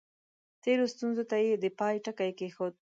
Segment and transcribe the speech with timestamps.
[0.63, 2.73] تېرو ستونزو ته یې د پای ټکی کېښود.